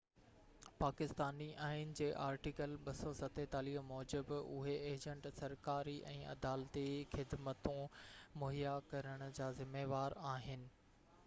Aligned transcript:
پاڪستاني 0.77 1.47
آئين 1.65 1.91
جي 1.99 2.07
آرٽيڪل 2.27 2.73
247 2.87 3.75
موجب 3.91 4.33
اهي 4.37 4.73
ايجنٽ 4.93 5.29
سرڪاري 5.41 5.95
۽ 6.15 6.17
عدالتي 6.33 6.85
خدمتون 7.15 7.87
مهيا 8.45 8.75
ڪرڻ 8.95 9.27
جا 9.41 9.55
ذميوار 9.63 10.21
آهن 10.35 10.67